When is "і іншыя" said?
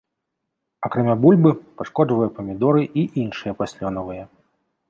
3.03-3.57